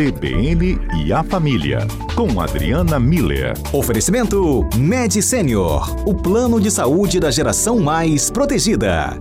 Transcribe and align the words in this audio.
CBN 0.00 0.78
e 1.04 1.12
a 1.12 1.22
Família, 1.22 1.80
com 2.16 2.40
Adriana 2.40 2.98
Miller. 2.98 3.52
Oferecimento 3.70 4.66
Med 4.74 5.20
Senior, 5.20 6.08
o 6.08 6.14
plano 6.14 6.58
de 6.58 6.70
saúde 6.70 7.20
da 7.20 7.30
geração 7.30 7.78
mais 7.78 8.30
protegida. 8.30 9.20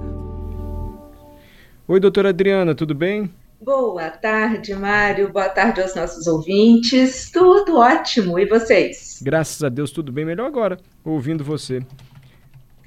Oi, 1.86 2.00
doutora 2.00 2.30
Adriana, 2.30 2.74
tudo 2.74 2.96
bem? 2.96 3.30
Boa 3.62 4.10
tarde, 4.10 4.74
Mário. 4.74 5.34
Boa 5.34 5.50
tarde 5.50 5.82
aos 5.82 5.94
nossos 5.96 6.28
ouvintes. 6.28 7.30
Tudo 7.30 7.78
ótimo. 7.78 8.40
E 8.40 8.46
vocês? 8.46 9.20
Graças 9.22 9.62
a 9.62 9.68
Deus, 9.68 9.92
tudo 9.92 10.14
bem. 10.14 10.24
Melhor 10.24 10.46
agora, 10.46 10.78
ouvindo 11.04 11.44
você. 11.44 11.82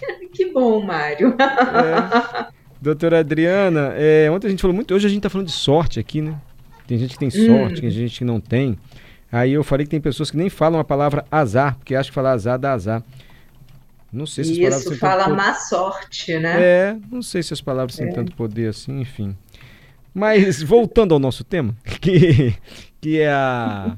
que 0.33 0.51
bom, 0.51 0.83
Mário. 0.83 1.37
É. 1.39 2.47
Doutora 2.81 3.21
Adriana, 3.21 3.93
é, 3.97 4.31
ontem 4.31 4.47
a 4.47 4.51
gente 4.51 4.63
falou 4.63 4.75
muito, 4.75 4.95
hoje 4.95 5.07
a 5.07 5.11
gente 5.11 5.19
está 5.19 5.29
falando 5.29 5.49
de 5.49 5.53
sorte 5.53 6.01
aqui, 6.01 6.23
né? 6.23 6.41
Tem 6.87 6.99
gente 6.99 7.15
que 7.15 7.19
tem 7.19 7.31
sorte, 7.31 7.79
hum. 7.79 7.81
tem 7.81 7.91
gente 7.91 8.19
que 8.19 8.25
não 8.25 8.41
tem. 8.41 8.79
Aí 9.31 9.53
eu 9.53 9.65
falei 9.65 9.87
que 9.87 9.91
tem 9.91 10.01
pessoas 10.01 10.31
que 10.31 10.37
nem 10.37 10.51
falam 10.51 10.79
a 10.79 10.85
palavra 10.85 11.25
azar, 11.31 11.77
porque 11.77 11.95
acham 11.95 12.11
que 12.11 12.15
falar 12.15 12.33
azar 12.33 12.59
dá 12.59 12.73
azar. 12.73 13.03
Não 14.13 14.27
sei 14.27 14.45
se 14.45 14.53
as 14.53 14.59
palavras 14.59 14.85
Isso, 14.85 14.97
fala 14.99 15.29
má 15.31 15.55
sorte, 15.55 16.39
né? 16.39 16.63
É, 16.63 16.97
não 17.11 17.23
sei 17.23 17.43
se 17.43 17.55
as 17.55 17.63
palavras 17.63 17.97
têm 17.97 18.09
é. 18.09 18.13
tanto 18.13 18.37
poder 18.37 18.69
assim, 18.69 19.01
enfim. 19.01 19.35
Mas 20.13 20.61
voltando 20.63 21.15
ao 21.15 21.19
nosso 21.19 21.43
tema, 21.43 21.75
que, 21.99 22.55
que 23.01 23.21
é 23.21 23.31
a, 23.31 23.97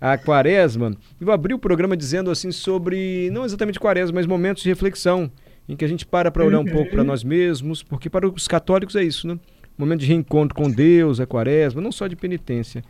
a 0.00 0.18
quaresma, 0.18 0.96
eu 1.20 1.30
abri 1.30 1.54
o 1.54 1.60
programa 1.60 1.96
dizendo 1.96 2.28
assim 2.28 2.50
sobre, 2.50 3.30
não 3.30 3.44
exatamente 3.44 3.78
quaresma, 3.78 4.16
mas 4.16 4.26
momentos 4.26 4.64
de 4.64 4.68
reflexão, 4.68 5.30
em 5.68 5.76
que 5.76 5.84
a 5.84 5.88
gente 5.88 6.04
para 6.04 6.28
para 6.28 6.44
olhar 6.44 6.58
um 6.58 6.64
pouco 6.64 6.90
para 6.90 7.02
uhum. 7.02 7.06
nós 7.06 7.22
mesmos, 7.22 7.84
porque 7.84 8.10
para 8.10 8.28
os 8.28 8.48
católicos 8.48 8.96
é 8.96 9.04
isso, 9.04 9.28
né? 9.28 9.38
Momento 9.76 10.00
de 10.00 10.06
reencontro 10.06 10.54
com 10.54 10.70
Deus, 10.70 11.20
a 11.20 11.26
quaresma, 11.26 11.80
não 11.80 11.92
só 11.92 12.06
de 12.06 12.16
penitência. 12.16 12.84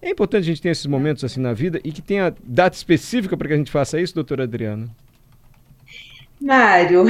É 0.00 0.10
importante 0.10 0.42
a 0.42 0.46
gente 0.46 0.62
ter 0.62 0.70
esses 0.70 0.86
momentos 0.86 1.22
assim 1.22 1.40
na 1.40 1.52
vida 1.52 1.80
e 1.84 1.92
que 1.92 2.02
tenha 2.02 2.34
data 2.42 2.76
específica 2.76 3.36
para 3.36 3.48
que 3.48 3.54
a 3.54 3.56
gente 3.56 3.70
faça 3.70 4.00
isso, 4.00 4.14
doutora 4.14 4.44
Adriana? 4.44 4.88
Mário, 6.40 7.04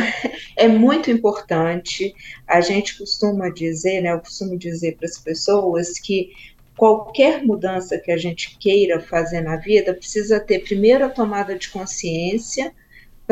é 0.57 0.69
muito 0.69 1.11
importante. 1.11 2.15
A 2.47 2.61
gente 2.61 2.99
costuma 2.99 3.49
dizer, 3.49 4.03
né? 4.03 4.13
Eu 4.13 4.21
costumo 4.21 4.59
dizer 4.59 4.97
para 4.97 5.07
as 5.07 5.19
pessoas 5.19 5.99
que 5.99 6.31
qualquer 6.77 7.43
mudança 7.43 7.99
que 7.99 8.13
a 8.13 8.19
gente 8.19 8.59
queira 8.59 9.01
fazer 9.01 9.41
na 9.41 9.57
vida 9.57 9.95
precisa 9.95 10.39
ter 10.39 10.61
primeiro 10.61 11.05
a 11.05 11.09
tomada 11.09 11.57
de 11.57 11.71
consciência 11.71 12.73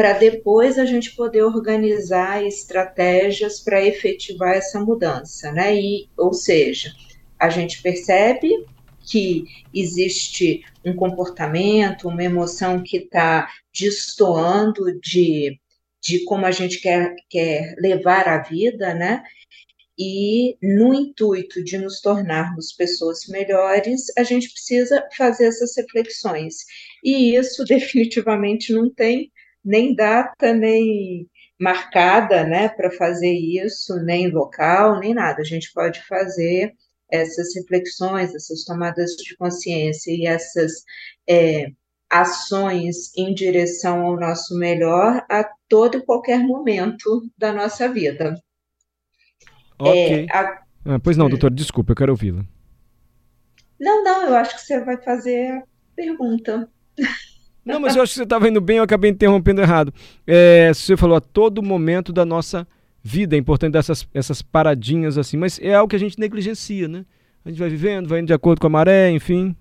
para 0.01 0.15
depois 0.15 0.79
a 0.79 0.87
gente 0.87 1.15
poder 1.15 1.43
organizar 1.43 2.43
estratégias 2.43 3.61
para 3.61 3.85
efetivar 3.85 4.57
essa 4.57 4.81
mudança, 4.81 5.53
né? 5.53 5.79
E, 5.79 6.09
ou 6.17 6.33
seja, 6.33 6.91
a 7.39 7.51
gente 7.51 7.83
percebe 7.83 8.49
que 9.05 9.45
existe 9.75 10.65
um 10.83 10.97
comportamento, 10.97 12.09
uma 12.09 12.25
emoção 12.25 12.83
que 12.83 12.97
está 12.97 13.47
destoando 13.79 14.99
de, 15.01 15.61
de 16.03 16.25
como 16.25 16.47
a 16.47 16.51
gente 16.51 16.81
quer, 16.81 17.15
quer 17.29 17.75
levar 17.77 18.27
a 18.27 18.39
vida, 18.43 18.95
né? 18.95 19.23
E 19.99 20.57
no 20.63 20.95
intuito 20.95 21.63
de 21.63 21.77
nos 21.77 22.01
tornarmos 22.01 22.73
pessoas 22.73 23.27
melhores, 23.29 24.05
a 24.17 24.23
gente 24.23 24.51
precisa 24.51 25.07
fazer 25.15 25.49
essas 25.49 25.77
reflexões. 25.77 26.65
E 27.05 27.37
isso 27.37 27.65
definitivamente 27.69 28.73
não 28.73 28.89
tem 28.89 29.31
nem 29.65 29.95
data, 29.95 30.53
nem 30.53 31.29
marcada, 31.59 32.45
né, 32.45 32.69
para 32.71 32.91
fazer 32.91 33.33
isso, 33.33 33.97
nem 34.03 34.31
local, 34.31 34.99
nem 34.99 35.13
nada. 35.13 35.43
A 35.43 35.45
gente 35.45 35.71
pode 35.73 36.03
fazer 36.07 36.75
essas 37.11 37.55
reflexões, 37.55 38.35
essas 38.35 38.65
tomadas 38.65 39.11
de 39.13 39.37
consciência 39.37 40.11
e 40.11 40.27
essas 40.27 40.73
é, 41.29 41.71
ações 42.09 43.15
em 43.17 43.35
direção 43.35 44.03
ao 44.03 44.19
nosso 44.19 44.59
melhor 44.59 45.25
a 45.29 45.45
todo 45.69 45.99
e 45.99 46.03
qualquer 46.03 46.41
momento 46.41 47.23
da 47.37 47.53
nossa 47.53 47.89
vida. 47.89 48.41
Ok. 49.79 50.27
É, 50.29 50.37
a... 50.37 50.63
ah, 50.87 50.99
pois 50.99 51.17
não, 51.17 51.29
doutor, 51.29 51.51
desculpa, 51.51 51.93
eu 51.93 51.97
quero 51.97 52.13
ouvi-la. 52.13 52.45
Não, 53.79 54.05
não, 54.05 54.29
eu 54.29 54.35
acho 54.35 54.57
que 54.57 54.63
você 54.63 54.81
vai 54.81 55.01
fazer 55.03 55.53
a 55.53 55.63
pergunta. 55.95 56.69
Não, 57.71 57.81
mas 57.81 57.97
eu 57.97 58.03
acho 58.03 58.13
que 58.13 58.19
você 58.19 58.25
estava 58.25 58.49
indo 58.49 58.61
bem, 58.61 58.79
eu 58.79 58.83
acabei 58.83 59.11
interrompendo 59.11 59.61
errado. 59.61 59.93
É, 60.27 60.73
você 60.73 60.97
falou 60.97 61.17
a 61.17 61.21
todo 61.21 61.63
momento 61.63 62.13
da 62.13 62.25
nossa 62.25 62.67
vida, 63.03 63.35
é 63.35 63.39
importante 63.39 63.73
dessas 63.73 64.07
essas 64.13 64.43
paradinhas 64.43 65.17
assim, 65.17 65.37
mas 65.37 65.59
é 65.61 65.75
algo 65.75 65.89
que 65.89 65.97
a 65.97 65.99
gente 66.01 66.19
negligencia, 66.19 66.87
né? 66.87 67.05
A 67.45 67.49
gente 67.49 67.59
vai 67.59 67.71
vivendo, 67.71 68.09
vai 68.09 68.21
indo 68.21 68.27
de 68.27 68.35
acordo 68.35 68.61
com 68.61 68.67
a 68.67 68.71
maré, 68.71 69.11
enfim. 69.11 69.57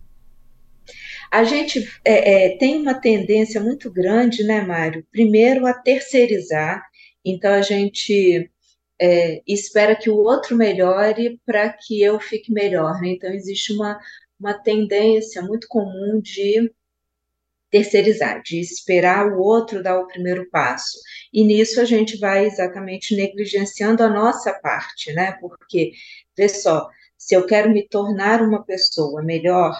A 1.31 1.43
gente 1.43 1.87
é, 2.03 2.47
é, 2.47 2.57
tem 2.57 2.81
uma 2.81 2.95
tendência 2.95 3.61
muito 3.61 3.91
grande, 3.91 4.43
né, 4.43 4.61
Mário? 4.61 5.05
Primeiro 5.11 5.65
a 5.65 5.73
terceirizar, 5.73 6.83
então 7.23 7.53
a 7.53 7.61
gente 7.61 8.49
é, 8.99 9.41
espera 9.47 9.95
que 9.95 10.09
o 10.09 10.17
outro 10.17 10.57
melhore 10.57 11.39
para 11.45 11.69
que 11.69 12.01
eu 12.01 12.19
fique 12.19 12.51
melhor, 12.51 12.99
né? 12.99 13.09
Então 13.09 13.31
existe 13.31 13.71
uma, 13.71 13.99
uma 14.39 14.53
tendência 14.53 15.41
muito 15.41 15.67
comum 15.67 16.19
de 16.19 16.71
terceirizar, 17.69 18.41
de 18.43 18.59
esperar 18.59 19.27
o 19.27 19.39
outro 19.39 19.83
dar 19.83 19.99
o 19.99 20.07
primeiro 20.07 20.49
passo. 20.49 20.97
E 21.31 21.43
nisso 21.43 21.79
a 21.79 21.85
gente 21.85 22.17
vai 22.17 22.45
exatamente 22.45 23.15
negligenciando 23.15 24.03
a 24.03 24.09
nossa 24.09 24.53
parte, 24.53 25.13
né? 25.13 25.33
Porque, 25.39 25.91
vê 26.35 26.49
só, 26.49 26.89
se 27.17 27.35
eu 27.35 27.45
quero 27.45 27.69
me 27.69 27.87
tornar 27.87 28.41
uma 28.41 28.63
pessoa 28.63 29.21
melhor, 29.21 29.79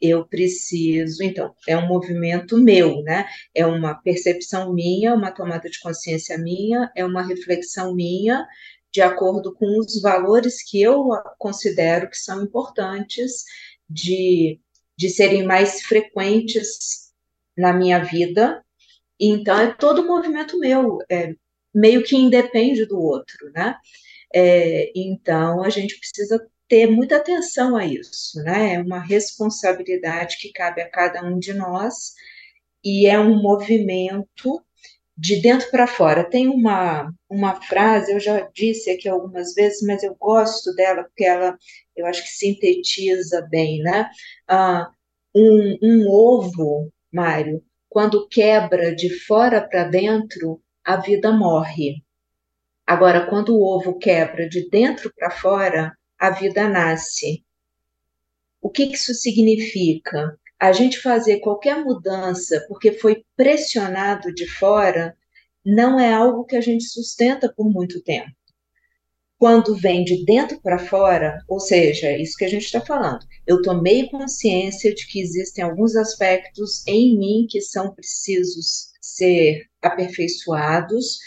eu 0.00 0.26
preciso, 0.26 1.22
então, 1.22 1.54
é 1.66 1.76
um 1.76 1.86
movimento 1.86 2.58
meu, 2.58 3.02
né? 3.02 3.26
É 3.54 3.66
uma 3.66 3.94
percepção 3.94 4.74
minha, 4.74 5.14
uma 5.14 5.30
tomada 5.30 5.70
de 5.70 5.80
consciência 5.80 6.36
minha, 6.36 6.90
é 6.94 7.04
uma 7.04 7.22
reflexão 7.22 7.94
minha, 7.94 8.46
de 8.92 9.00
acordo 9.00 9.54
com 9.54 9.78
os 9.78 10.00
valores 10.00 10.62
que 10.62 10.80
eu 10.82 11.08
considero 11.38 12.10
que 12.10 12.16
são 12.18 12.42
importantes 12.42 13.44
de, 13.88 14.60
de 14.96 15.08
serem 15.08 15.44
mais 15.44 15.82
frequentes 15.82 17.05
na 17.56 17.72
minha 17.72 17.98
vida. 18.00 18.62
Então, 19.18 19.58
é 19.58 19.72
todo 19.72 20.02
um 20.02 20.06
movimento 20.06 20.58
meu, 20.58 20.98
é, 21.10 21.34
meio 21.74 22.02
que 22.02 22.16
independe 22.16 22.84
do 22.86 23.00
outro, 23.00 23.50
né? 23.54 23.76
É, 24.34 24.92
então, 24.94 25.62
a 25.62 25.70
gente 25.70 25.98
precisa 25.98 26.46
ter 26.68 26.86
muita 26.90 27.16
atenção 27.16 27.76
a 27.76 27.86
isso, 27.86 28.42
né? 28.42 28.74
É 28.74 28.80
uma 28.80 29.00
responsabilidade 29.00 30.36
que 30.38 30.52
cabe 30.52 30.82
a 30.82 30.90
cada 30.90 31.24
um 31.24 31.38
de 31.38 31.54
nós 31.54 32.14
e 32.84 33.06
é 33.06 33.18
um 33.18 33.40
movimento 33.40 34.62
de 35.16 35.36
dentro 35.40 35.70
para 35.70 35.86
fora. 35.86 36.28
Tem 36.28 36.48
uma, 36.48 37.12
uma 37.28 37.60
frase, 37.62 38.12
eu 38.12 38.20
já 38.20 38.48
disse 38.54 38.90
aqui 38.90 39.08
algumas 39.08 39.54
vezes, 39.54 39.82
mas 39.82 40.02
eu 40.02 40.14
gosto 40.16 40.74
dela 40.74 41.04
porque 41.04 41.24
ela, 41.24 41.56
eu 41.96 42.06
acho 42.06 42.22
que 42.22 42.28
sintetiza 42.28 43.46
bem, 43.50 43.80
né? 43.80 44.10
Ah, 44.46 44.90
um, 45.34 45.78
um 45.82 46.10
ovo 46.10 46.92
Mário, 47.16 47.64
quando 47.88 48.28
quebra 48.28 48.94
de 48.94 49.08
fora 49.20 49.66
para 49.66 49.84
dentro, 49.84 50.62
a 50.84 50.96
vida 50.96 51.32
morre. 51.32 52.04
Agora, 52.86 53.26
quando 53.26 53.56
o 53.56 53.62
ovo 53.62 53.98
quebra 53.98 54.46
de 54.46 54.68
dentro 54.68 55.10
para 55.16 55.30
fora, 55.30 55.96
a 56.18 56.28
vida 56.30 56.68
nasce. 56.68 57.42
O 58.60 58.68
que 58.68 58.82
isso 58.82 59.14
significa? 59.14 60.38
A 60.60 60.72
gente 60.72 61.00
fazer 61.00 61.40
qualquer 61.40 61.82
mudança 61.82 62.62
porque 62.68 62.92
foi 62.92 63.24
pressionado 63.34 64.32
de 64.34 64.46
fora 64.46 65.16
não 65.64 65.98
é 65.98 66.12
algo 66.12 66.44
que 66.44 66.56
a 66.56 66.60
gente 66.60 66.84
sustenta 66.84 67.50
por 67.50 67.70
muito 67.70 68.02
tempo 68.02 68.36
quando 69.38 69.74
vem 69.74 70.02
de 70.04 70.24
dentro 70.24 70.60
para 70.60 70.78
fora, 70.78 71.38
ou 71.48 71.60
seja, 71.60 72.16
isso 72.16 72.36
que 72.36 72.44
a 72.44 72.48
gente 72.48 72.64
está 72.64 72.80
falando, 72.80 73.24
eu 73.46 73.60
tomei 73.62 74.08
consciência 74.08 74.94
de 74.94 75.06
que 75.06 75.20
existem 75.20 75.62
alguns 75.62 75.94
aspectos 75.94 76.86
em 76.86 77.18
mim 77.18 77.46
que 77.48 77.60
são 77.60 77.94
precisos 77.94 78.92
ser 79.00 79.66
aperfeiçoados, 79.82 81.18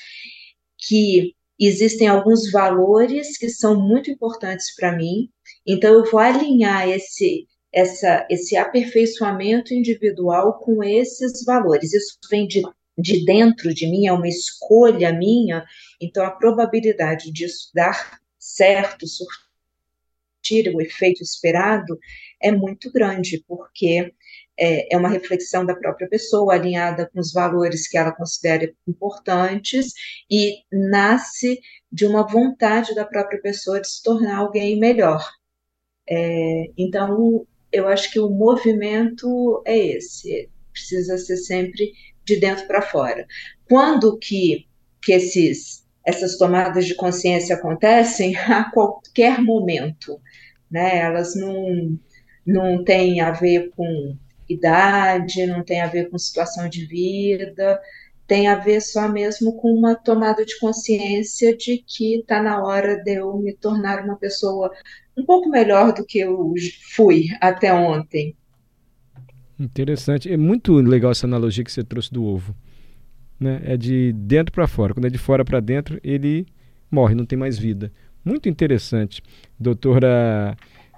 que 0.77 1.35
existem 1.59 2.07
alguns 2.07 2.51
valores 2.51 3.37
que 3.37 3.49
são 3.49 3.79
muito 3.79 4.09
importantes 4.09 4.73
para 4.75 4.95
mim, 4.95 5.29
então 5.65 5.93
eu 5.93 6.09
vou 6.09 6.19
alinhar 6.19 6.89
esse 6.89 7.47
essa, 7.71 8.25
esse 8.29 8.57
aperfeiçoamento 8.57 9.73
individual 9.73 10.59
com 10.59 10.83
esses 10.83 11.43
valores. 11.45 11.93
Isso 11.93 12.17
vem 12.29 12.47
de 12.47 12.63
de 13.01 13.25
dentro 13.25 13.73
de 13.73 13.87
mim, 13.87 14.07
é 14.07 14.13
uma 14.13 14.27
escolha 14.27 15.11
minha, 15.13 15.65
então 16.01 16.25
a 16.25 16.31
probabilidade 16.31 17.31
disso 17.31 17.69
dar 17.73 18.19
certo, 18.37 19.05
surtir 19.07 20.73
o 20.73 20.81
efeito 20.81 21.21
esperado, 21.21 21.99
é 22.41 22.51
muito 22.51 22.91
grande, 22.91 23.43
porque 23.47 24.13
é, 24.57 24.93
é 24.93 24.97
uma 24.97 25.09
reflexão 25.09 25.65
da 25.65 25.75
própria 25.75 26.07
pessoa, 26.07 26.53
alinhada 26.53 27.09
com 27.13 27.19
os 27.19 27.31
valores 27.31 27.87
que 27.87 27.97
ela 27.97 28.11
considera 28.11 28.71
importantes, 28.87 29.93
e 30.29 30.63
nasce 30.71 31.59
de 31.91 32.05
uma 32.05 32.27
vontade 32.27 32.93
da 32.93 33.05
própria 33.05 33.41
pessoa 33.41 33.79
de 33.79 33.87
se 33.87 34.03
tornar 34.03 34.37
alguém 34.37 34.79
melhor. 34.79 35.25
É, 36.09 36.65
então, 36.77 37.45
eu 37.71 37.87
acho 37.87 38.11
que 38.11 38.19
o 38.19 38.29
movimento 38.29 39.61
é 39.65 39.77
esse, 39.77 40.49
precisa 40.71 41.17
ser 41.17 41.37
sempre 41.37 41.93
de 42.29 42.39
dentro 42.39 42.67
para 42.67 42.81
fora. 42.81 43.25
Quando 43.67 44.17
que, 44.17 44.67
que 45.01 45.13
esses, 45.13 45.85
essas 46.05 46.37
tomadas 46.37 46.85
de 46.85 46.95
consciência 46.95 47.55
acontecem? 47.55 48.35
A 48.47 48.69
qualquer 48.71 49.41
momento, 49.41 50.19
né? 50.69 50.99
Elas 50.99 51.35
não, 51.35 51.97
não 52.45 52.83
têm 52.83 53.21
a 53.21 53.31
ver 53.31 53.71
com 53.75 54.15
idade, 54.47 55.45
não 55.45 55.63
tem 55.63 55.81
a 55.81 55.87
ver 55.87 56.09
com 56.09 56.17
situação 56.17 56.67
de 56.67 56.85
vida, 56.85 57.79
tem 58.27 58.47
a 58.47 58.55
ver 58.55 58.81
só 58.81 59.07
mesmo 59.07 59.55
com 59.57 59.73
uma 59.73 59.95
tomada 59.95 60.45
de 60.45 60.57
consciência 60.59 61.55
de 61.55 61.83
que 61.85 62.19
está 62.19 62.41
na 62.41 62.63
hora 62.63 63.01
de 63.03 63.15
eu 63.15 63.35
me 63.37 63.55
tornar 63.55 64.03
uma 64.03 64.15
pessoa 64.17 64.71
um 65.17 65.25
pouco 65.25 65.49
melhor 65.49 65.93
do 65.93 66.05
que 66.05 66.19
eu 66.19 66.53
fui 66.95 67.25
até 67.41 67.73
ontem. 67.73 68.35
Interessante. 69.59 70.31
É 70.31 70.37
muito 70.37 70.73
legal 70.75 71.11
essa 71.11 71.27
analogia 71.27 71.63
que 71.63 71.71
você 71.71 71.83
trouxe 71.83 72.11
do 72.11 72.23
ovo. 72.23 72.55
Né? 73.39 73.61
É 73.63 73.77
de 73.77 74.13
dentro 74.13 74.53
para 74.53 74.67
fora. 74.67 74.93
Quando 74.93 75.05
é 75.05 75.09
de 75.09 75.17
fora 75.17 75.43
para 75.43 75.59
dentro, 75.59 75.99
ele 76.03 76.45
morre, 76.89 77.13
não 77.13 77.25
tem 77.25 77.37
mais 77.37 77.57
vida. 77.57 77.91
Muito 78.23 78.47
interessante. 78.47 79.21
Doutora. 79.59 80.55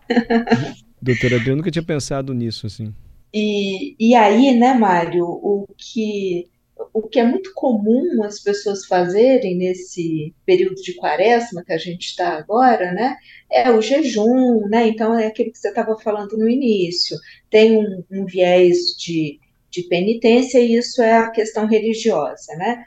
Doutora 1.01 1.37
Adriana, 1.37 1.57
nunca 1.57 1.71
tinha 1.71 1.83
pensado 1.83 2.33
nisso 2.33 2.67
assim. 2.67 2.93
E, 3.33 3.95
e 3.99 4.13
aí, 4.13 4.57
né, 4.57 4.73
Mário, 4.73 5.25
o 5.25 5.65
que 5.77 6.47
o 6.93 7.07
que 7.07 7.19
é 7.19 7.23
muito 7.23 7.53
comum 7.53 8.23
as 8.23 8.39
pessoas 8.39 8.85
fazerem 8.85 9.57
nesse 9.57 10.33
período 10.45 10.75
de 10.81 10.93
quaresma 10.95 11.63
que 11.63 11.73
a 11.73 11.77
gente 11.77 12.07
está 12.07 12.37
agora, 12.37 12.91
né, 12.91 13.15
é 13.49 13.71
o 13.71 13.81
jejum, 13.81 14.67
né, 14.67 14.87
então 14.87 15.17
é 15.17 15.27
aquele 15.27 15.51
que 15.51 15.57
você 15.57 15.69
estava 15.69 15.97
falando 15.97 16.37
no 16.37 16.49
início, 16.49 17.17
tem 17.49 17.77
um, 17.77 18.03
um 18.11 18.25
viés 18.25 18.95
de, 18.97 19.39
de 19.69 19.83
penitência 19.83 20.59
e 20.59 20.75
isso 20.75 21.01
é 21.01 21.17
a 21.17 21.31
questão 21.31 21.65
religiosa, 21.65 22.55
né. 22.55 22.85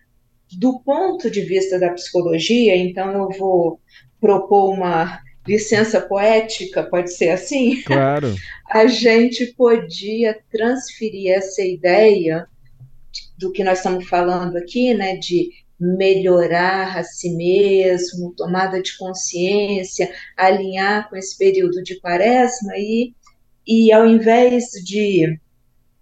Do 0.53 0.79
ponto 0.81 1.31
de 1.31 1.41
vista 1.41 1.79
da 1.79 1.91
psicologia, 1.91 2.77
então 2.77 3.13
eu 3.13 3.29
vou 3.39 3.81
propor 4.21 4.73
uma 4.73 5.21
licença 5.47 6.01
poética, 6.01 6.83
pode 6.85 7.13
ser 7.13 7.31
assim? 7.31 7.83
Claro. 7.83 8.35
a 8.71 8.87
gente 8.87 9.47
podia 9.55 10.39
transferir 10.51 11.33
essa 11.33 11.63
ideia 11.63 12.47
do 13.45 13.53
que 13.53 13.63
nós 13.63 13.79
estamos 13.79 14.09
falando 14.09 14.57
aqui, 14.57 14.95
né, 14.95 15.17
de 15.17 15.51
melhorar 15.79 16.97
a 16.97 17.05
si 17.05 17.31
mesmo, 17.37 18.33
tomada 18.35 18.81
de 18.81 18.97
consciência, 18.97 20.11
alinhar 20.35 21.11
com 21.11 21.17
esse 21.17 21.37
período 21.37 21.83
de 21.83 22.01
quaresma 22.01 22.73
e, 22.77 23.13
e 23.67 23.93
ao 23.93 24.07
invés 24.07 24.65
de 24.85 25.39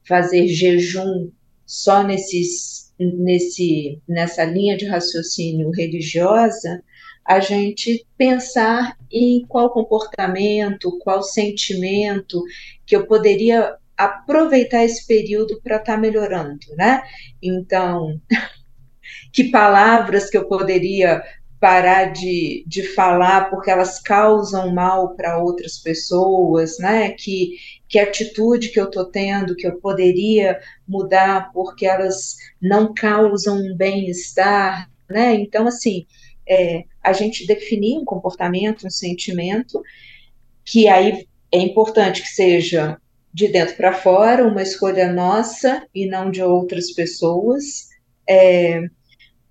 fazer 0.06 0.47
jejum 0.47 1.33
só 1.67 2.05
nesses, 2.05 2.93
nesse, 2.99 4.00
nessa 4.09 4.44
linha 4.44 4.77
de 4.77 4.87
raciocínio 4.87 5.71
religiosa, 5.71 6.83
a 7.25 7.41
gente 7.41 8.06
pensar 8.17 8.97
em 9.11 9.44
qual 9.49 9.71
comportamento, 9.71 10.97
qual 11.00 11.23
sentimento 11.23 12.41
que 12.87 12.94
eu 12.94 13.06
poderia 13.06 13.77
aproveitar 13.97 14.85
esse 14.85 15.06
período 15.06 15.61
para 15.62 15.77
estar 15.77 15.94
tá 15.94 15.99
melhorando, 15.99 16.67
né? 16.77 17.03
Então, 17.43 18.21
que 19.33 19.44
palavras 19.44 20.29
que 20.31 20.37
eu 20.37 20.47
poderia 20.47 21.23
parar 21.62 22.06
de, 22.06 22.65
de 22.67 22.83
falar 22.83 23.49
porque 23.49 23.71
elas 23.71 24.00
causam 24.00 24.75
mal 24.75 25.15
para 25.15 25.39
outras 25.39 25.79
pessoas, 25.79 26.77
né? 26.79 27.11
Que, 27.11 27.53
que 27.89 28.00
atitude 28.00 28.71
que 28.71 28.81
eu 28.81 28.87
estou 28.87 29.05
tendo 29.05 29.55
que 29.55 29.67
eu 29.67 29.79
poderia 29.79 30.59
mudar 30.89 31.53
porque 31.53 31.87
elas 31.87 32.37
não 32.61 32.93
causam 32.93 33.59
um 33.59 33.77
bem-estar, 33.77 34.91
né? 35.09 35.35
Então, 35.35 35.69
assim, 35.69 36.05
é, 36.49 36.83
a 37.00 37.12
gente 37.12 37.47
definir 37.47 37.97
um 37.97 38.05
comportamento, 38.05 38.85
um 38.85 38.91
sentimento, 38.91 39.81
que 40.65 40.89
aí 40.89 41.29
é 41.53 41.59
importante 41.59 42.23
que 42.23 42.29
seja 42.29 43.00
de 43.32 43.49
dentro 43.49 43.76
para 43.76 43.94
fora, 43.94 44.46
uma 44.46 44.62
escolha 44.62 45.12
nossa 45.12 45.87
e 45.94 46.06
não 46.06 46.31
de 46.31 46.43
outras 46.43 46.93
pessoas, 46.93 47.88
é, 48.29 48.82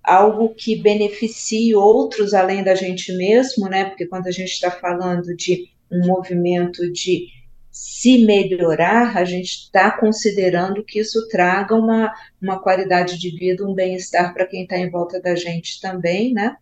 algo 0.02 0.54
que 0.54 0.76
beneficie 0.76 1.74
outros 1.74 2.34
além 2.34 2.62
da 2.62 2.74
gente 2.74 3.12
mesmo, 3.16 3.68
né? 3.68 3.86
Porque 3.86 4.06
quando 4.06 4.26
a 4.26 4.30
gente 4.30 4.50
está 4.50 4.70
falando 4.70 5.34
de 5.36 5.68
um 5.90 6.06
movimento 6.06 6.90
de 6.92 7.26
se 7.70 8.24
melhorar, 8.24 9.16
a 9.16 9.24
gente 9.24 9.48
está 9.48 9.90
considerando 9.90 10.84
que 10.84 11.00
isso 11.00 11.26
traga 11.28 11.74
uma, 11.74 12.12
uma 12.40 12.60
qualidade 12.60 13.18
de 13.18 13.30
vida, 13.30 13.66
um 13.66 13.74
bem-estar 13.74 14.34
para 14.34 14.46
quem 14.46 14.64
está 14.64 14.76
em 14.76 14.90
volta 14.90 15.20
da 15.20 15.34
gente 15.34 15.80
também, 15.80 16.32
né? 16.32 16.56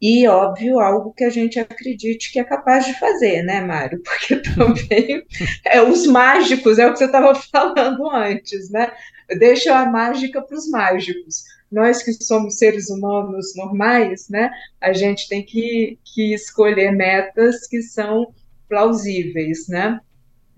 E, 0.00 0.26
óbvio, 0.26 0.80
algo 0.80 1.12
que 1.12 1.24
a 1.24 1.30
gente 1.30 1.58
acredite 1.58 2.32
que 2.32 2.38
é 2.38 2.44
capaz 2.44 2.86
de 2.86 2.98
fazer, 2.98 3.42
né, 3.42 3.60
Mário? 3.60 4.00
Porque 4.04 4.36
também 4.36 5.22
é, 5.64 5.82
os 5.82 6.06
mágicos, 6.06 6.78
é 6.78 6.86
o 6.86 6.92
que 6.92 6.98
você 6.98 7.04
estava 7.04 7.34
falando 7.52 8.10
antes, 8.10 8.70
né? 8.70 8.90
Deixa 9.38 9.78
a 9.78 9.86
mágica 9.86 10.40
para 10.40 10.56
os 10.56 10.68
mágicos. 10.70 11.44
Nós 11.70 12.02
que 12.02 12.12
somos 12.12 12.56
seres 12.56 12.88
humanos 12.88 13.54
normais, 13.54 14.28
né, 14.28 14.50
a 14.80 14.92
gente 14.92 15.28
tem 15.28 15.44
que, 15.44 15.98
que 16.04 16.34
escolher 16.34 16.90
metas 16.90 17.66
que 17.68 17.80
são 17.80 18.34
plausíveis, 18.68 19.68
né? 19.68 20.00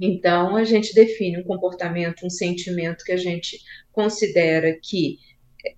Então, 0.00 0.56
a 0.56 0.64
gente 0.64 0.94
define 0.94 1.38
um 1.38 1.44
comportamento, 1.44 2.24
um 2.24 2.30
sentimento 2.30 3.04
que 3.04 3.12
a 3.12 3.16
gente 3.16 3.58
considera 3.92 4.76
que 4.82 5.18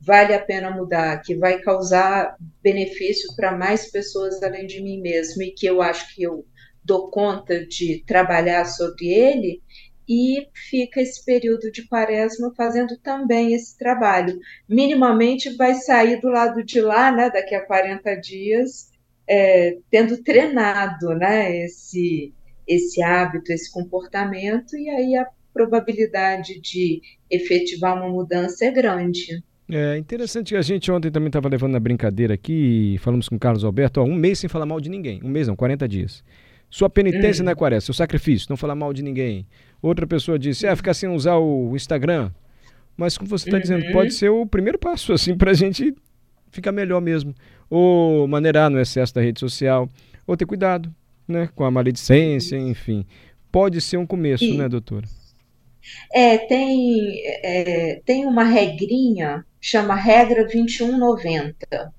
vale 0.00 0.34
a 0.34 0.42
pena 0.42 0.70
mudar, 0.70 1.20
que 1.22 1.34
vai 1.34 1.60
causar 1.60 2.36
benefício 2.62 3.34
para 3.36 3.56
mais 3.56 3.90
pessoas 3.90 4.42
além 4.42 4.66
de 4.66 4.82
mim 4.82 5.00
mesmo 5.00 5.42
e 5.42 5.50
que 5.50 5.66
eu 5.66 5.82
acho 5.82 6.14
que 6.14 6.22
eu 6.22 6.46
dou 6.84 7.10
conta 7.10 7.66
de 7.66 8.04
trabalhar 8.06 8.66
sobre 8.66 9.08
ele, 9.08 9.62
e 10.08 10.48
fica 10.52 11.00
esse 11.00 11.24
período 11.24 11.70
de 11.70 11.86
quaresma 11.88 12.52
fazendo 12.54 12.96
também 12.98 13.54
esse 13.54 13.76
trabalho. 13.78 14.38
Minimamente 14.68 15.56
vai 15.56 15.74
sair 15.74 16.20
do 16.20 16.28
lado 16.28 16.62
de 16.62 16.80
lá, 16.80 17.10
né, 17.10 17.30
daqui 17.30 17.54
a 17.54 17.64
40 17.64 18.14
dias, 18.16 18.90
é, 19.26 19.78
tendo 19.90 20.22
treinado 20.22 21.14
né, 21.14 21.64
esse, 21.64 22.34
esse 22.66 23.02
hábito, 23.02 23.50
esse 23.50 23.72
comportamento, 23.72 24.76
e 24.76 24.90
aí 24.90 25.16
a 25.16 25.26
probabilidade 25.52 26.60
de 26.60 27.00
efetivar 27.30 27.96
uma 27.96 28.08
mudança 28.08 28.66
é 28.66 28.70
grande. 28.70 29.42
É 29.70 29.96
interessante 29.96 30.48
que 30.48 30.56
a 30.56 30.62
gente 30.62 30.90
ontem 30.92 31.10
também 31.10 31.28
estava 31.28 31.48
levando 31.48 31.72
na 31.72 31.80
brincadeira 31.80 32.34
aqui, 32.34 32.96
falamos 33.00 33.28
com 33.28 33.36
o 33.36 33.38
Carlos 33.38 33.64
Alberto, 33.64 34.00
ó, 34.00 34.04
um 34.04 34.14
mês 34.14 34.38
sem 34.38 34.48
falar 34.48 34.66
mal 34.66 34.78
de 34.80 34.90
ninguém. 34.90 35.20
Um 35.24 35.28
mês 35.28 35.48
não, 35.48 35.56
40 35.56 35.88
dias. 35.88 36.22
Sua 36.68 36.90
penitência 36.90 37.42
não 37.44 37.52
é 37.52 37.54
quaresma, 37.54 37.86
seu 37.86 37.94
sacrifício, 37.94 38.46
não 38.50 38.56
falar 38.56 38.74
mal 38.74 38.92
de 38.92 39.02
ninguém. 39.02 39.46
Outra 39.80 40.06
pessoa 40.06 40.38
disse, 40.38 40.66
é, 40.66 40.74
ficar 40.74 40.92
sem 40.92 41.08
usar 41.08 41.36
o 41.36 41.74
Instagram. 41.74 42.30
Mas 42.96 43.16
como 43.16 43.28
você 43.28 43.48
está 43.48 43.56
uhum. 43.56 43.62
dizendo, 43.62 43.92
pode 43.92 44.12
ser 44.12 44.28
o 44.28 44.46
primeiro 44.46 44.78
passo, 44.78 45.12
assim, 45.14 45.36
para 45.36 45.52
a 45.52 45.54
gente 45.54 45.94
ficar 46.50 46.72
melhor 46.72 47.00
mesmo. 47.00 47.34
Ou 47.70 48.26
maneirar 48.28 48.68
no 48.68 48.80
excesso 48.80 49.14
da 49.14 49.22
rede 49.22 49.40
social, 49.40 49.88
ou 50.26 50.36
ter 50.36 50.46
cuidado, 50.46 50.92
né, 51.26 51.48
com 51.54 51.64
a 51.64 51.70
maledicência, 51.70 52.56
enfim. 52.56 53.06
Pode 53.50 53.80
ser 53.80 53.96
um 53.96 54.06
começo, 54.06 54.44
e... 54.44 54.56
né, 54.56 54.68
doutora? 54.68 55.06
É, 56.12 56.38
tem, 56.38 57.20
é, 57.42 58.00
tem 58.04 58.26
uma 58.26 58.44
regrinha, 58.44 59.44
chama 59.64 59.94
regra 59.94 60.42
2190, 60.44 61.94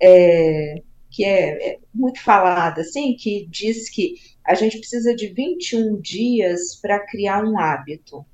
é, 0.00 0.82
que 1.10 1.24
é, 1.24 1.70
é 1.70 1.78
muito 1.92 2.22
falada, 2.22 2.82
assim, 2.82 3.16
que 3.16 3.44
diz 3.50 3.90
que 3.90 4.14
a 4.44 4.54
gente 4.54 4.78
precisa 4.78 5.12
de 5.16 5.26
21 5.26 6.00
dias 6.00 6.76
para 6.80 7.00
criar 7.00 7.44
um 7.44 7.58
hábito. 7.58 8.24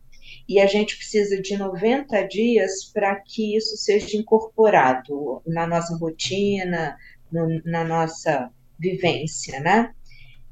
E 0.46 0.60
a 0.60 0.66
gente 0.66 0.98
precisa 0.98 1.40
de 1.40 1.56
90 1.56 2.28
dias 2.28 2.84
para 2.92 3.16
que 3.16 3.56
isso 3.56 3.74
seja 3.78 4.18
incorporado 4.18 5.40
na 5.46 5.66
nossa 5.66 5.96
rotina, 5.96 6.94
no, 7.32 7.62
na 7.64 7.84
nossa 7.84 8.50
vivência, 8.78 9.60
né? 9.60 9.94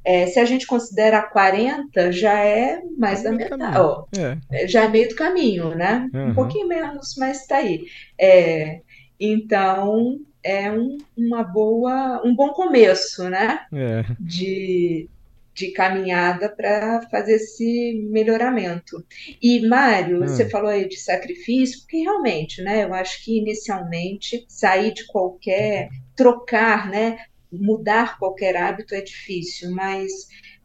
É, 0.05 0.27
se 0.27 0.41
a 0.41 0.45
gente 0.45 0.67
considera 0.67 1.23
40, 1.23 2.11
já 2.11 2.39
é 2.39 2.83
mais 2.99 3.21
é 3.21 3.25
da 3.25 3.33
metade. 3.33 3.79
Ó, 3.79 4.05
é. 4.17 4.67
Já 4.67 4.85
é 4.85 4.89
meio 4.89 5.09
do 5.09 5.15
caminho, 5.15 5.75
né? 5.75 6.09
Uhum. 6.13 6.31
Um 6.31 6.35
pouquinho 6.35 6.67
menos, 6.67 7.15
mas 7.17 7.43
está 7.43 7.57
aí. 7.57 7.85
É, 8.19 8.81
então, 9.19 10.19
é 10.43 10.71
um, 10.71 10.99
uma 11.17 11.45
boa, 11.45 12.21
um 12.25 12.35
bom 12.35 12.49
começo, 12.49 13.29
né? 13.31 13.61
É. 13.73 14.05
De, 14.19 15.09
de 15.55 15.71
caminhada 15.71 16.49
para 16.49 17.03
fazer 17.09 17.35
esse 17.35 18.09
melhoramento. 18.11 19.05
E, 19.41 19.67
Mário, 19.67 20.23
hum. 20.23 20.27
você 20.27 20.49
falou 20.49 20.71
aí 20.71 20.89
de 20.89 20.97
sacrifício, 20.97 21.81
porque 21.81 21.99
realmente, 21.99 22.61
né? 22.63 22.85
Eu 22.85 22.93
acho 22.93 23.25
que 23.25 23.39
inicialmente 23.39 24.45
sair 24.49 24.93
de 24.93 25.07
qualquer 25.07 25.89
trocar, 26.17 26.91
né? 26.91 27.19
Mudar 27.53 28.19
qualquer 28.19 28.57
hábito 28.57 28.95
é 28.95 29.01
difícil, 29.01 29.71
mas 29.73 30.11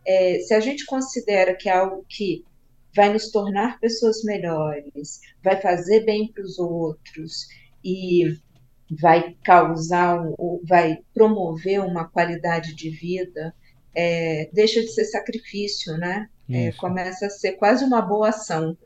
é, 0.05 0.39
se 0.39 0.53
a 0.53 0.59
gente 0.59 0.85
considera 0.85 1.53
que 1.53 1.67
é 1.67 1.73
algo 1.73 2.05
que 2.07 2.43
vai 2.95 3.11
nos 3.11 3.29
tornar 3.29 3.79
pessoas 3.79 4.23
melhores, 4.23 5.19
vai 5.43 5.61
fazer 5.61 6.05
bem 6.05 6.31
para 6.31 6.43
os 6.43 6.57
outros 6.57 7.47
e 7.83 8.37
vai 8.99 9.35
causar, 9.43 10.23
vai 10.63 10.99
promover 11.13 11.81
uma 11.81 12.05
qualidade 12.07 12.73
de 12.73 12.89
vida, 12.89 13.53
é, 13.93 14.49
deixa 14.53 14.79
de 14.79 14.87
ser 14.87 15.05
sacrifício, 15.05 15.97
né? 15.97 16.29
É, 16.49 16.71
começa 16.73 17.25
a 17.25 17.29
ser 17.29 17.53
quase 17.53 17.83
uma 17.83 18.01
boa 18.01 18.29
ação. 18.29 18.77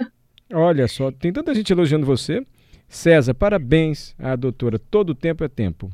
Olha 0.52 0.88
só, 0.88 1.12
tem 1.12 1.32
tanta 1.32 1.54
gente 1.54 1.72
elogiando 1.72 2.06
você. 2.06 2.46
César, 2.90 3.34
parabéns 3.34 4.14
à 4.18 4.36
doutora. 4.36 4.78
Todo 4.78 5.16
tempo 5.16 5.44
é 5.44 5.48
tempo. 5.48 5.90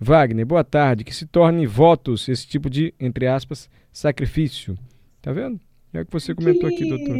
Wagner, 0.00 0.46
boa 0.46 0.64
tarde. 0.64 1.04
Que 1.04 1.14
se 1.14 1.26
torne 1.26 1.66
votos 1.66 2.28
esse 2.28 2.46
tipo 2.46 2.70
de, 2.70 2.94
entre 2.98 3.26
aspas, 3.26 3.68
sacrifício. 3.92 4.78
Tá 5.20 5.32
vendo? 5.32 5.60
É 5.92 6.00
o 6.00 6.06
que 6.06 6.12
você 6.12 6.34
comentou 6.34 6.68
que 6.70 6.76
aqui, 6.76 6.88
doutor. 6.88 7.16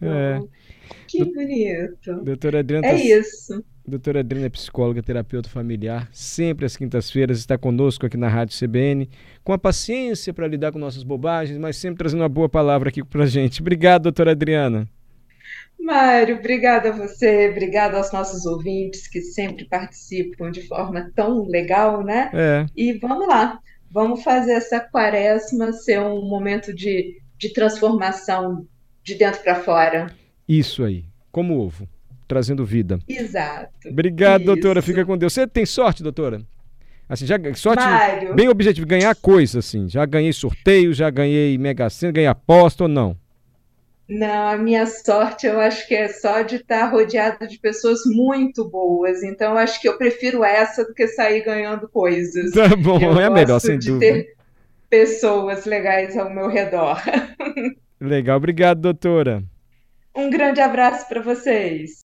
É. 0.00 0.40
Que 1.08 1.24
bonito. 1.24 2.24
Doutora 2.24 2.60
Adriana. 2.60 2.86
É 2.86 2.90
tá... 2.90 2.96
isso. 2.96 3.64
Doutora 3.86 4.20
Adriana 4.20 4.46
é 4.46 4.48
psicóloga, 4.48 5.02
terapeuta 5.02 5.48
familiar, 5.48 6.08
sempre 6.12 6.64
às 6.64 6.76
quintas-feiras 6.76 7.38
está 7.38 7.58
conosco 7.58 8.06
aqui 8.06 8.16
na 8.16 8.28
Rádio 8.28 8.56
CBN, 8.56 9.10
com 9.42 9.52
a 9.52 9.58
paciência 9.58 10.32
para 10.32 10.46
lidar 10.46 10.70
com 10.70 10.78
nossas 10.78 11.02
bobagens, 11.02 11.58
mas 11.58 11.76
sempre 11.76 11.98
trazendo 11.98 12.20
uma 12.20 12.28
boa 12.28 12.48
palavra 12.48 12.90
aqui 12.90 13.02
para 13.02 13.24
a 13.24 13.26
gente. 13.26 13.60
Obrigado, 13.60 14.04
doutora 14.04 14.30
Adriana. 14.30 14.88
Mário, 15.82 16.38
obrigada 16.38 16.90
a 16.90 16.92
você, 16.92 17.50
obrigada 17.50 17.96
aos 17.96 18.12
nossos 18.12 18.46
ouvintes 18.46 19.08
que 19.08 19.20
sempre 19.20 19.64
participam 19.64 20.50
de 20.50 20.66
forma 20.66 21.10
tão 21.14 21.44
legal, 21.46 22.02
né? 22.04 22.30
É. 22.32 22.66
E 22.76 22.92
vamos 22.94 23.26
lá, 23.26 23.58
vamos 23.90 24.22
fazer 24.22 24.52
essa 24.52 24.80
quaresma 24.80 25.72
ser 25.72 26.00
um 26.00 26.28
momento 26.28 26.72
de, 26.72 27.20
de 27.36 27.52
transformação 27.52 28.66
de 29.02 29.14
dentro 29.14 29.42
para 29.42 29.56
fora. 29.56 30.14
Isso 30.48 30.84
aí, 30.84 31.04
como 31.30 31.58
ovo 31.58 31.88
trazendo 32.32 32.64
vida. 32.64 32.98
Exato. 33.06 33.90
Obrigado, 33.90 34.40
Isso. 34.40 34.46
doutora. 34.46 34.80
Fica 34.80 35.04
com 35.04 35.18
Deus. 35.18 35.34
Você 35.34 35.46
tem 35.46 35.66
sorte, 35.66 36.02
doutora? 36.02 36.40
Assim, 37.06 37.26
já 37.26 37.36
sorte 37.54 37.84
Mário. 37.84 38.34
bem 38.34 38.48
objetivo, 38.48 38.86
ganhar 38.86 39.14
coisa 39.14 39.58
assim. 39.58 39.86
Já 39.86 40.06
ganhei 40.06 40.32
sorteio, 40.32 40.94
já 40.94 41.10
ganhei 41.10 41.58
Mega 41.58 41.90
Sena, 41.90 42.12
ganhei 42.12 42.26
aposta 42.26 42.84
ou 42.84 42.88
não? 42.88 43.14
Não, 44.12 44.48
a 44.48 44.58
minha 44.58 44.84
sorte 44.84 45.46
eu 45.46 45.58
acho 45.58 45.88
que 45.88 45.94
é 45.94 46.06
só 46.08 46.42
de 46.42 46.56
estar 46.56 46.84
rodeado 46.86 47.48
de 47.48 47.58
pessoas 47.58 48.00
muito 48.04 48.68
boas. 48.68 49.22
Então 49.22 49.52
eu 49.52 49.58
acho 49.58 49.80
que 49.80 49.88
eu 49.88 49.96
prefiro 49.96 50.44
essa 50.44 50.84
do 50.84 50.92
que 50.92 51.08
sair 51.08 51.42
ganhando 51.42 51.88
coisas. 51.88 52.50
Tá 52.50 52.68
bom, 52.76 53.00
eu 53.00 53.18
é 53.18 53.30
melhor, 53.30 53.58
sem 53.58 53.78
de 53.78 53.90
dúvida. 53.90 54.12
Ter 54.12 54.34
pessoas 54.90 55.64
legais 55.64 56.14
ao 56.18 56.28
meu 56.28 56.46
redor. 56.48 57.00
Legal, 57.98 58.36
obrigado, 58.36 58.82
doutora. 58.82 59.42
Um 60.14 60.28
grande 60.28 60.60
abraço 60.60 61.08
para 61.08 61.22
vocês. 61.22 61.92